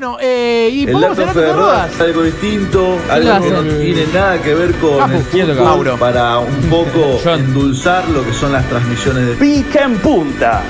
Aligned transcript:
bueno, 0.00 0.16
eh, 0.18 0.70
y 0.72 0.84
El 0.84 0.92
podemos 0.92 1.14
dato 1.18 1.30
hablar 1.30 1.46
de 1.46 1.52
rodas. 1.52 2.00
algo 2.00 2.22
distinto, 2.22 2.98
algo 3.10 3.44
que 3.44 3.50
no 3.50 3.62
tiene 3.64 4.06
nada 4.06 4.40
que 4.40 4.54
ver 4.54 4.74
con 4.76 4.96
Capu. 4.96 5.12
el 5.12 5.22
fútbol, 5.24 5.54
Mauro. 5.56 5.96
para 5.98 6.38
un 6.38 6.70
poco 6.70 7.20
endulzar 7.30 8.08
lo 8.08 8.24
que 8.24 8.32
son 8.32 8.50
las 8.52 8.66
transmisiones 8.70 9.26
de 9.26 9.34
Pica 9.34 9.84
en 9.84 9.98
punta. 9.98 10.62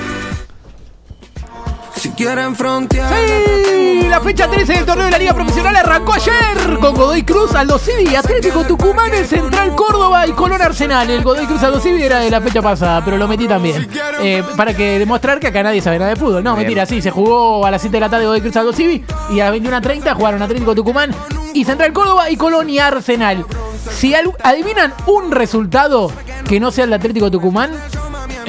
Si 2.20 2.26
quieren 2.26 2.54
frontear. 2.54 3.14
Sí, 3.14 4.06
la 4.06 4.20
fecha 4.20 4.46
13 4.46 4.74
del 4.74 4.84
torneo 4.84 5.06
de 5.06 5.10
la 5.10 5.16
Liga 5.16 5.32
Profesional 5.32 5.74
arrancó 5.74 6.12
ayer 6.12 6.78
con 6.78 6.94
Godoy 6.94 7.22
Cruz, 7.22 7.54
Aldo 7.54 7.78
Civi, 7.78 8.14
Atlético 8.14 8.62
Tucumán, 8.62 9.10
el 9.14 9.26
Central 9.26 9.74
Córdoba 9.74 10.26
y 10.26 10.32
Colón 10.32 10.60
Arsenal. 10.60 11.08
El 11.08 11.22
Godoy 11.22 11.46
Cruz 11.46 11.62
Aldo 11.62 11.80
Civi 11.80 12.02
era 12.02 12.18
de 12.18 12.30
la 12.30 12.42
fecha 12.42 12.60
pasada, 12.60 13.02
pero 13.02 13.16
lo 13.16 13.26
metí 13.26 13.48
también. 13.48 13.88
Eh, 14.20 14.44
para 14.54 14.74
que 14.74 14.98
demostrar 14.98 15.40
que 15.40 15.46
acá 15.46 15.62
nadie 15.62 15.80
sabe 15.80 15.98
nada 15.98 16.10
de 16.10 16.16
fútbol. 16.16 16.44
No, 16.44 16.54
mentira, 16.56 16.84
sí, 16.84 17.00
se 17.00 17.10
jugó 17.10 17.64
a 17.64 17.70
las 17.70 17.80
7 17.80 17.96
de 17.96 18.00
la 18.00 18.10
tarde 18.10 18.26
Godoy 18.26 18.42
Cruz 18.42 18.54
Aldo 18.54 18.74
Civi 18.74 19.02
y 19.30 19.40
a 19.40 19.50
las 19.50 19.58
21.30 19.58 20.12
jugaron 20.12 20.42
Atlético 20.42 20.74
Tucumán 20.74 21.14
y 21.54 21.64
Central 21.64 21.94
Córdoba 21.94 22.28
y 22.28 22.36
Colón 22.36 22.68
y 22.68 22.80
Arsenal. 22.80 23.46
Si 23.90 24.12
adivinan 24.14 24.92
un 25.06 25.30
resultado 25.32 26.12
que 26.46 26.60
no 26.60 26.70
sea 26.70 26.84
el 26.84 26.90
de 26.90 26.96
Atlético 26.96 27.30
Tucumán, 27.30 27.70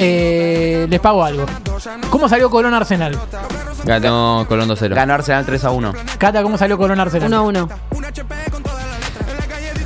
eh, 0.04 0.86
les 0.88 1.00
pago 1.00 1.24
algo. 1.24 1.46
¿Cómo 2.10 2.28
salió 2.28 2.50
Colón 2.50 2.74
Arsenal? 2.74 3.18
Ganó 3.84 4.44
Colón 4.48 4.68
2-0. 4.68 4.94
Ganó 4.94 5.14
Arsenal 5.14 5.44
3 5.46 5.64
a 5.64 5.70
1. 5.70 5.92
Cata, 6.18 6.42
¿cómo 6.42 6.58
salió 6.58 6.76
Colón 6.78 7.00
Arsenal? 7.00 7.28
1 7.28 7.36
a 7.36 7.42
1. 7.42 7.68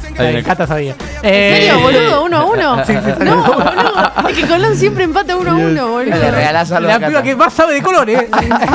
Está 0.09 0.31
bien, 0.31 0.45
Cata 0.45 0.67
sabía. 0.67 0.93
¿En 1.23 1.35
Eh, 1.35 1.69
serio, 1.69 1.81
boludo? 1.81 2.25
1 2.25 2.37
a 2.39 2.45
1. 2.45 2.77
No, 3.25 3.43
boludo. 3.43 4.29
Es 4.31 4.37
que 4.37 4.47
Colón 4.47 4.75
siempre 4.77 5.05
empata 5.05 5.37
1 5.37 5.51
a 5.51 5.55
1, 5.55 5.69
Le 5.69 5.83
boludo. 5.83 6.31
regalás 6.31 6.73
algo 6.73 6.89
La 6.89 7.07
piba 7.07 7.23
que 7.23 7.37
más 7.37 7.53
sabe 7.53 7.75
de 7.75 7.83
color, 7.83 8.09
¿eh? 8.09 8.29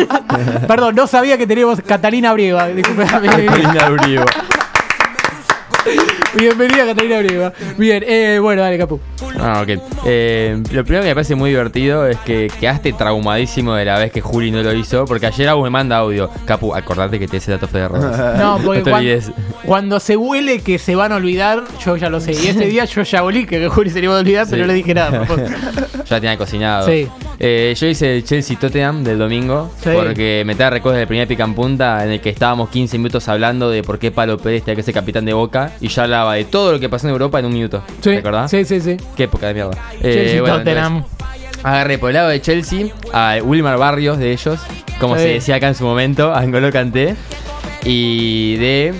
Perdón, 0.67 0.95
no 0.95 1.07
sabía 1.07 1.37
que 1.39 1.47
teníamos 1.47 1.79
Catalina 1.81 2.31
Brieva. 2.33 2.67
Disculpe. 2.67 3.05
Bienvenida, 6.37 6.85
Catalina 6.85 7.19
Brieva. 7.19 7.53
Bien, 7.77 8.03
eh, 8.07 8.39
bueno, 8.41 8.61
dale, 8.61 8.77
Capu. 8.77 8.99
Ah, 9.39 9.61
ok. 9.63 9.81
Eh, 10.05 10.61
lo 10.71 10.83
primero 10.83 11.03
que 11.03 11.09
me 11.09 11.15
parece 11.15 11.35
muy 11.35 11.49
divertido 11.49 12.07
es 12.07 12.17
que 12.19 12.49
quedaste 12.59 12.93
traumadísimo 12.93 13.73
de 13.75 13.85
la 13.85 13.97
vez 13.99 14.11
que 14.11 14.21
Juli 14.21 14.51
no 14.51 14.61
lo 14.63 14.73
hizo, 14.73 15.05
porque 15.05 15.25
ayer 15.27 15.49
me 15.55 15.69
manda 15.69 15.97
audio. 15.97 16.29
Capu, 16.45 16.73
acordate 16.73 17.19
que 17.19 17.27
te 17.27 17.37
ese 17.37 17.51
dato 17.51 17.67
fue 17.67 17.81
de 17.81 17.87
rodas. 17.87 18.37
No, 18.39 18.57
porque 18.63 18.79
No 18.79 18.85
te 18.85 18.91
cuan- 18.91 18.99
olvides. 19.01 19.31
cuando, 19.65 19.99
se 19.99 20.15
huele 20.17 20.61
que 20.61 20.77
se 20.79 20.95
van 20.95 21.11
a 21.11 21.15
olvidar, 21.17 21.63
yo 21.83 21.97
ya 21.97 22.09
lo 22.09 22.19
sé. 22.21 22.31
Y 22.33 22.47
ese 22.47 22.65
día 22.67 22.85
yo 22.85 23.01
ya 23.03 23.23
olí 23.23 23.45
que 23.45 23.67
Juli 23.67 23.89
se 23.89 23.99
le 23.99 24.05
iba 24.05 24.15
a 24.15 24.19
olvidar, 24.19 24.45
pero 24.49 24.57
Sí. 24.57 24.61
no 24.61 24.67
le 24.67 24.73
dije 24.73 24.93
nada. 24.93 25.25
por 25.25 25.27
favor. 25.27 25.45
Ya 26.05 26.19
tenía 26.21 26.37
cocinado. 26.37 26.87
Sí. 26.87 27.07
Eh, 27.43 27.73
yo 27.75 27.87
hice 27.87 28.17
el 28.17 28.23
Chelsea 28.23 28.55
Tottenham 28.59 29.03
del 29.03 29.17
domingo 29.17 29.71
Sí. 29.83 29.89
porque 29.95 30.43
me 30.45 30.53
trae 30.53 30.69
recuerdos 30.69 30.99
del 30.99 31.07
primer 31.07 31.27
pica 31.27 31.43
en 31.43 31.55
punta 31.55 32.03
en 32.05 32.11
el 32.11 32.21
que 32.21 32.29
estábamos 32.29 32.69
15 32.69 32.99
minutos 32.99 33.27
hablando 33.29 33.71
de 33.71 33.81
por 33.81 33.97
qué 33.97 34.11
Palo 34.11 34.37
Pérez 34.37 34.61
tenía 34.63 34.75
que 34.75 34.83
ser 34.83 34.93
capitán 34.93 35.25
de 35.25 35.33
Boca 35.33 35.71
y 35.81 35.87
ya 35.87 36.03
hablaba 36.03 36.35
de 36.35 36.43
todo 36.45 36.71
lo 36.73 36.79
que 36.79 36.87
pasó 36.87 37.07
en 37.07 37.13
Europa 37.13 37.39
en 37.39 37.45
un 37.45 37.53
minuto. 37.53 37.81
Sí, 38.01 38.11
¿Recordás? 38.15 38.51
sí, 38.51 38.63
sí, 38.63 38.79
sí. 38.79 38.95
Qué 39.17 39.23
época 39.23 39.47
de 39.47 39.53
mierda. 39.55 39.71
Eh, 40.01 40.13
Chelsea, 40.13 40.41
bueno, 40.41 40.57
Tottenham. 40.59 40.95
entonces, 40.97 41.59
agarré 41.63 41.97
por 41.97 42.09
el 42.11 42.15
lado 42.17 42.29
de 42.29 42.41
Chelsea 42.41 42.87
a 43.11 43.37
Wilmar 43.43 43.79
Barrios 43.79 44.19
de 44.19 44.33
ellos, 44.33 44.59
como 44.99 45.15
Sí. 45.15 45.23
se 45.23 45.27
decía 45.29 45.55
acá 45.55 45.67
en 45.69 45.75
su 45.75 45.83
momento, 45.83 46.35
a 46.35 46.45
N'Golo 46.45 46.71
Kanté. 46.71 47.15
Y 47.83 48.57
de 48.57 48.93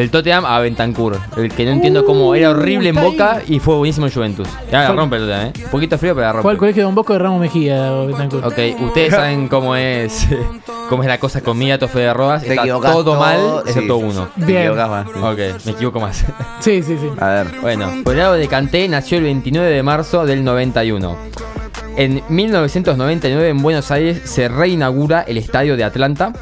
del 0.00 0.10
Tottenham 0.10 0.44
a 0.44 0.58
Bentancur, 0.60 1.18
el 1.36 1.50
que 1.52 1.64
no 1.64 1.72
entiendo 1.72 2.04
cómo 2.04 2.34
era 2.34 2.50
horrible 2.50 2.90
en 2.90 2.98
Uh, 2.98 3.02
Boca 3.02 3.36
ahí. 3.36 3.44
y 3.56 3.58
fue 3.60 3.74
buenísimo 3.76 4.06
en 4.06 4.12
Juventus. 4.12 4.48
Ya 4.70 4.80
la 4.80 4.86
¿Cuál? 4.86 4.98
rompe 4.98 5.16
el 5.16 5.22
Tottenham, 5.22 5.46
¿eh? 5.46 5.52
Un 5.64 5.70
poquito 5.70 5.98
frío, 5.98 6.14
pero 6.14 6.26
la 6.26 6.32
rompe. 6.32 6.42
Fue 6.42 6.52
al 6.52 6.58
colegio 6.58 6.82
Don 6.84 6.94
Bosco 6.94 7.12
de 7.12 7.18
Ramos 7.18 7.40
Mejía, 7.40 7.90
Betancourt. 8.02 8.44
Ok, 8.46 8.58
ustedes 8.80 9.10
saben 9.14 9.48
cómo 9.48 9.76
es 9.76 10.26
cómo 10.88 11.02
es 11.02 11.08
la 11.08 11.18
cosa 11.18 11.40
con 11.42 11.58
mi 11.58 11.76
Tofe 11.78 11.98
de 12.00 12.14
Rodas. 12.14 12.42
Te 12.42 12.50
Está 12.50 12.64
todo 12.66 13.04
todo, 13.04 13.20
mal, 13.20 13.38
sí. 13.64 13.68
excepto 13.70 13.96
uno. 13.98 14.28
Te 14.38 14.44
Bien. 14.46 14.62
sí. 14.66 15.04
Ok, 15.22 15.38
me 15.66 15.72
equivoco 15.72 16.00
más. 16.00 16.24
Sí, 16.60 16.82
sí, 16.82 16.96
sí. 17.00 17.08
A 17.20 17.28
ver. 17.28 17.46
Bueno, 17.60 17.90
por 18.04 18.14
el 18.14 18.18
lado 18.20 18.34
de 18.34 18.48
Kanté 18.48 18.88
nació 18.88 19.18
el 19.18 19.24
29 19.24 19.68
de 19.70 19.82
marzo 19.82 20.24
del 20.26 20.42
91. 20.44 21.16
En 21.98 22.22
1999 22.28 23.48
en 23.48 23.58
Buenos 23.60 23.90
Aires 23.90 24.22
se 24.24 24.48
reinaugura 24.48 25.22
el 25.22 25.36
estadio 25.36 25.76
de 25.76 25.82
Atlanta. 25.82 26.32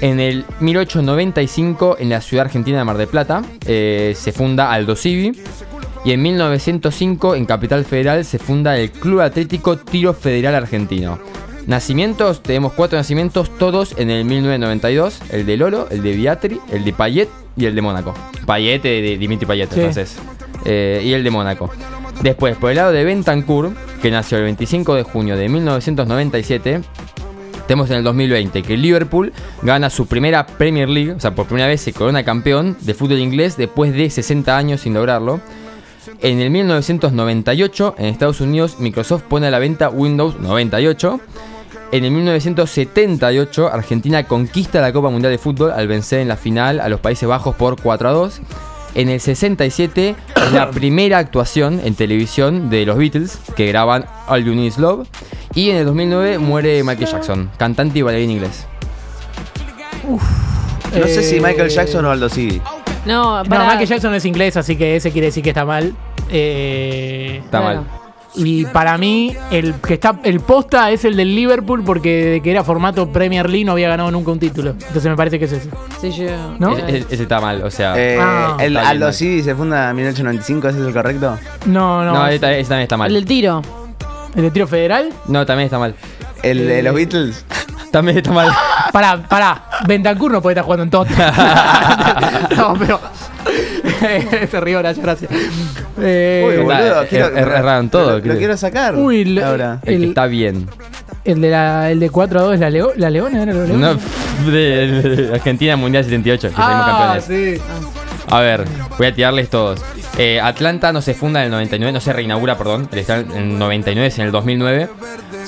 En 0.00 0.20
el 0.20 0.44
1895 0.60 1.96
en 1.98 2.08
la 2.08 2.20
ciudad 2.20 2.46
argentina 2.46 2.78
de 2.78 2.84
Mar 2.84 2.96
del 2.96 3.08
Plata 3.08 3.42
eh, 3.66 4.14
se 4.16 4.30
funda 4.30 4.72
Aldo 4.72 4.94
Civi. 4.94 5.32
Y 6.04 6.12
en 6.12 6.22
1905 6.22 7.34
en 7.34 7.46
Capital 7.46 7.84
Federal 7.84 8.24
se 8.24 8.38
funda 8.38 8.76
el 8.78 8.92
Club 8.92 9.20
Atlético 9.22 9.76
Tiro 9.76 10.14
Federal 10.14 10.54
Argentino. 10.54 11.18
Nacimientos, 11.66 12.40
tenemos 12.42 12.72
cuatro 12.72 12.96
nacimientos, 12.96 13.50
todos 13.58 13.94
en 13.98 14.08
el 14.10 14.24
1992. 14.24 15.20
El 15.30 15.46
de 15.46 15.56
Lolo, 15.56 15.88
el 15.90 16.02
de 16.02 16.12
Viatri, 16.12 16.60
el 16.70 16.84
de 16.84 16.92
Payet 16.92 17.28
y 17.56 17.66
el 17.66 17.74
de 17.74 17.82
Mónaco. 17.82 18.14
Payet 18.46 18.82
de, 18.82 19.02
de 19.02 19.18
Dimitri 19.18 19.46
Payet, 19.46 19.68
Sí. 19.72 19.80
francés. 19.80 20.16
Eh, 20.64 21.02
y 21.04 21.12
el 21.12 21.24
de 21.24 21.30
Mónaco. 21.30 21.70
Después, 22.20 22.56
por 22.56 22.70
el 22.70 22.76
lado 22.76 22.92
de 22.92 23.02
Bentancur, 23.04 23.72
que 24.02 24.10
nació 24.10 24.38
el 24.38 24.44
25 24.44 24.96
de 24.96 25.04
junio 25.04 25.36
de 25.36 25.48
1997, 25.48 26.82
tenemos 27.68 27.88
en 27.90 27.98
el 27.98 28.04
2020 28.04 28.62
que 28.62 28.76
Liverpool 28.76 29.32
gana 29.62 29.90
su 29.90 30.06
primera 30.06 30.44
Premier 30.44 30.88
League, 30.88 31.12
o 31.12 31.20
sea, 31.20 31.34
por 31.34 31.46
primera 31.46 31.68
vez 31.68 31.80
se 31.80 31.92
corona 31.92 32.24
campeón 32.24 32.76
de 32.80 32.94
fútbol 32.94 33.20
inglés 33.20 33.56
después 33.56 33.94
de 33.94 34.10
60 34.10 34.56
años 34.58 34.80
sin 34.80 34.94
lograrlo. 34.94 35.40
En 36.20 36.40
el 36.40 36.50
1998, 36.50 37.94
en 37.98 38.06
Estados 38.06 38.40
Unidos, 38.40 38.76
Microsoft 38.80 39.22
pone 39.22 39.46
a 39.46 39.50
la 39.52 39.60
venta 39.60 39.88
Windows 39.88 40.38
98. 40.40 41.20
En 41.92 42.04
el 42.04 42.10
1978, 42.10 43.70
Argentina 43.72 44.24
conquista 44.24 44.80
la 44.80 44.92
Copa 44.92 45.10
Mundial 45.10 45.30
de 45.30 45.38
Fútbol 45.38 45.70
al 45.70 45.86
vencer 45.86 46.20
en 46.20 46.28
la 46.28 46.36
final 46.36 46.80
a 46.80 46.88
los 46.88 46.98
Países 46.98 47.28
Bajos 47.28 47.54
por 47.54 47.80
4 47.80 48.08
a 48.08 48.12
2. 48.12 48.40
En 48.94 49.08
el 49.08 49.20
67, 49.20 50.14
la 50.52 50.70
primera 50.70 51.18
actuación 51.18 51.80
en 51.84 51.94
televisión 51.94 52.68
de 52.68 52.84
los 52.84 52.98
Beatles, 52.98 53.38
que 53.56 53.66
graban 53.66 54.04
All 54.28 54.44
You 54.44 54.54
Need 54.54 54.66
Is 54.66 54.78
Love. 54.78 55.08
Y 55.54 55.70
en 55.70 55.76
el 55.76 55.86
2009 55.86 56.38
muere 56.38 56.82
Michael 56.84 57.08
Jackson, 57.10 57.50
cantante 57.58 57.98
y 57.98 58.02
bailarín 58.02 58.30
inglés. 58.30 58.66
No 60.04 61.06
sé 61.06 61.22
si 61.22 61.40
Michael 61.40 61.70
Jackson 61.70 62.04
o 62.04 62.10
Aldo 62.10 62.28
Civi. 62.28 62.60
No. 63.06 63.42
Michael 63.44 63.86
Jackson 63.86 64.14
es 64.14 64.24
inglés, 64.24 64.56
así 64.56 64.76
que 64.76 64.96
ese 64.96 65.10
quiere 65.10 65.26
decir 65.28 65.42
que 65.42 65.50
está 65.50 65.64
mal. 65.64 65.94
Eh, 66.30 67.40
Está 67.44 67.60
Claro. 67.60 67.82
mal. 67.82 68.01
Y 68.34 68.64
para 68.66 68.96
mí, 68.98 69.36
el 69.50 69.74
que 69.74 69.94
está 69.94 70.18
el 70.24 70.40
posta 70.40 70.90
es 70.90 71.04
el 71.04 71.16
del 71.16 71.34
Liverpool, 71.34 71.82
porque 71.84 72.24
de 72.26 72.40
que 72.42 72.50
era 72.50 72.64
formato 72.64 73.10
Premier 73.12 73.48
League 73.48 73.64
no 73.64 73.72
había 73.72 73.88
ganado 73.88 74.10
nunca 74.10 74.30
un 74.32 74.38
título. 74.38 74.70
Entonces 74.70 75.04
me 75.04 75.16
parece 75.16 75.38
que 75.38 75.44
es 75.44 75.52
ese. 75.52 75.70
Sí, 76.00 76.10
yo. 76.12 76.30
¿No? 76.58 76.76
Ese, 76.76 77.06
está 77.22 77.40
mal, 77.40 77.62
o 77.62 77.70
sea. 77.70 77.94
Eh, 77.96 78.18
Ah. 78.20 78.56
el 78.58 78.76
Está 78.76 78.80
bien, 78.90 79.02
Aldo. 79.02 79.12
Civi 79.12 79.42
se 79.42 79.54
funda 79.54 79.90
en 79.90 79.96
1895, 79.96 80.68
¿ese 80.68 80.80
es 80.80 80.86
el 80.86 80.92
correcto? 80.92 81.38
No, 81.66 82.04
no. 82.04 82.14
no, 82.14 82.26
es- 82.28 82.36
ese, 82.42 82.60
ese 82.60 82.68
también 82.68 82.82
está 82.84 82.94
El 82.94 82.98
mal. 83.00 83.12
del 83.12 83.24
tiro. 83.26 83.62
¿El 84.34 84.42
de 84.42 84.50
tiro 84.50 84.66
federal? 84.66 85.10
No, 85.26 85.44
también 85.44 85.66
está 85.66 85.78
mal. 85.78 85.94
El 86.42 86.66
de 86.66 86.82
los 86.82 86.94
Beatles. 86.94 87.44
También 87.92 88.16
está 88.16 88.32
mal. 88.32 88.50
Pará, 88.90 89.22
pará. 89.28 89.64
Bentancur 89.86 90.32
no 90.32 90.40
puede 90.40 90.54
estar 90.54 90.64
jugando 90.64 90.84
en 90.84 90.88
Tottenham. 90.90 91.34
no, 92.56 92.74
pero. 92.78 92.98
Se 94.50 94.60
rió, 94.60 94.78
gracias, 94.78 95.04
gracias. 95.04 95.30
Eh, 96.00 96.44
Uy, 96.46 96.54
Está, 96.62 96.80
boludo, 96.80 97.06
quiero- 97.08 97.78
en 97.80 97.90
todo, 97.90 98.18
Lo, 98.18 98.24
lo 98.24 98.36
quiero 98.38 98.56
sacar. 98.56 98.96
Uy, 98.96 99.24
lo- 99.24 99.44
ahora. 99.46 99.80
El, 99.84 99.94
El- 99.94 100.00
que 100.02 100.08
está 100.08 100.26
bien. 100.26 100.68
el, 101.24 101.40
de 101.40 101.50
la, 101.50 101.90
el 101.90 102.00
de 102.00 102.10
4 102.10 102.40
a 102.40 102.42
2 102.44 102.54
es 102.54 102.60
la, 102.60 102.70
Leo, 102.70 102.92
la 102.96 103.10
Leona, 103.10 103.42
¿era 103.42 103.52
la 103.52 103.64
Leona? 103.64 103.94
No, 104.44 104.50
de, 104.50 104.86
de 105.02 105.34
Argentina 105.34 105.76
Mundial 105.76 106.04
78, 106.04 106.48
que 106.48 106.54
salimos 106.54 106.84
ah, 106.86 107.18
campeones. 107.20 107.56
sí. 107.58 107.62
A 108.30 108.40
ver, 108.40 108.64
voy 108.96 109.06
a 109.08 109.14
tirarles 109.14 109.50
todos. 109.50 109.82
Eh, 110.16 110.40
Atlanta 110.40 110.90
no 110.92 111.02
se 111.02 111.12
funda 111.12 111.40
en 111.40 111.46
el 111.46 111.50
99, 111.50 111.92
no 111.92 112.00
se 112.00 112.12
reinaugura, 112.14 112.56
perdón. 112.56 112.88
El 112.90 112.98
estadio 113.00 113.26
en 113.36 113.50
el 113.52 113.58
99 113.58 114.06
es 114.06 114.18
en 114.18 114.24
el 114.26 114.32
2009. 114.32 114.88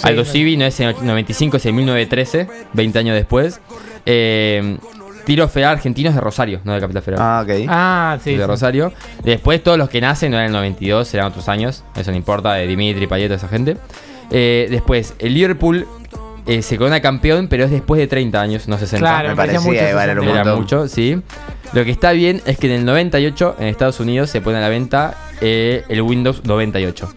Aldo 0.03 0.25
Civi 0.26 0.56
no 0.59 0.66
es 0.66 0.78
en 0.81 0.88
el 0.91 0.97
95, 1.00 1.56
es 1.56 1.66
en 1.66 1.76
1913, 1.76 2.47
20 2.75 2.98
años 2.98 3.15
después. 3.16 3.60
Eh, 4.04 4.76
Tiro 5.25 5.49
Federal 5.49 5.73
Argentino 5.77 6.09
es 6.10 6.15
de 6.15 6.21
Rosario, 6.21 6.60
no 6.65 6.72
de 6.72 6.81
Capital 6.81 7.03
Federal. 7.03 7.22
Ah, 7.22 7.43
ok. 7.43 7.66
Ah, 7.69 8.19
sí. 8.22 8.33
de 8.33 8.43
sí. 8.43 8.47
Rosario. 8.47 8.93
Después 9.22 9.63
todos 9.63 9.78
los 9.78 9.89
que 9.89 10.01
nacen 10.01 10.31
no 10.31 10.37
eran 10.37 10.48
el 10.48 10.53
92, 10.53 11.09
serán 11.09 11.27
otros 11.27 11.48
años. 11.48 11.84
Eso 11.97 12.10
no 12.10 12.16
importa, 12.16 12.54
de 12.54 12.66
Dimitri, 12.66 13.07
Payet, 13.07 13.31
esa 13.31 13.48
gente. 13.48 13.77
Eh, 14.31 14.69
después, 14.71 15.15
el 15.19 15.34
Liverpool 15.34 15.87
eh, 16.47 16.63
se 16.63 16.77
corona 16.77 17.01
campeón, 17.01 17.48
pero 17.48 17.65
es 17.65 17.71
después 17.71 17.98
de 17.98 18.07
30 18.07 18.41
años, 18.41 18.69
no 18.69 18.78
60. 18.78 18.98
Claro, 18.98 19.31
Me 19.31 19.37
parecía 19.37 19.60
mucho 19.60 19.81
era 19.81 20.21
un 20.21 20.28
Era 20.28 20.54
mucho, 20.54 20.89
sí. 20.89 21.21
Lo 21.72 21.84
que 21.84 21.91
está 21.91 22.13
bien 22.13 22.43
es 22.45 22.59
que 22.59 22.66
en 22.66 22.81
el 22.81 22.84
98 22.84 23.57
en 23.59 23.66
Estados 23.69 23.98
Unidos 24.01 24.31
se 24.31 24.41
pone 24.41 24.59
a 24.59 24.60
la 24.60 24.69
venta 24.69 25.15
eh, 25.41 25.84
el 25.89 26.03
Windows 26.03 26.45
98. 26.45 27.09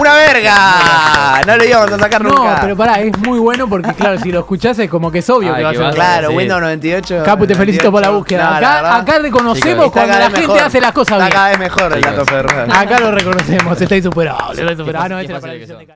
¡Una 0.00 0.14
verga! 0.14 1.42
No 1.46 1.56
lo 1.56 1.64
íbamos 1.64 1.92
a 1.92 1.98
sacar 1.98 2.22
No, 2.24 2.30
nunca. 2.30 2.58
pero 2.62 2.76
pará, 2.76 3.00
es 3.00 3.16
muy 3.18 3.38
bueno 3.38 3.68
porque, 3.68 3.92
claro, 3.94 4.18
si 4.18 4.30
lo 4.32 4.40
escuchás 4.40 4.78
es 4.78 4.88
como 4.90 5.10
que 5.10 5.18
es 5.18 5.28
obvio 5.30 5.50
Ay, 5.54 5.58
que 5.58 5.62
va 5.64 5.68
a 5.68 5.72
que 5.72 5.76
ser. 5.78 5.84
vas 5.86 5.92
a- 5.92 5.94
Claro, 5.94 6.28
Sí. 6.30 6.36
Windows 6.36 6.60
98. 6.60 7.22
Capu, 7.24 7.46
te 7.46 7.54
felicito 7.54 7.90
por 7.92 8.00
la 8.00 8.08
98. 8.08 8.18
búsqueda. 8.18 8.50
No, 8.50 8.56
acá, 8.56 8.96
acá 8.96 9.18
reconocemos 9.20 9.86
está 9.86 10.00
cuando 10.00 10.18
la 10.18 10.24
gente 10.26 10.40
mejor. 10.40 10.60
hace 10.62 10.80
las 10.80 10.92
cosas 10.92 11.18
bien. 11.18 11.30
cada 11.30 11.48
vez 11.50 11.58
mejor 11.58 11.92
el 11.92 12.00
dato 12.02 12.24
Ferrer. 12.26 12.66
Acá 12.72 12.98
lo 13.00 13.10
reconocemos, 13.12 13.80
está 13.80 13.96
insuperable. 13.96 14.60
está 14.60 14.72
insuperable. 14.72 15.14
Ah, 15.14 15.22
no, 15.22 15.40
para 15.40 15.52
la 15.54 15.58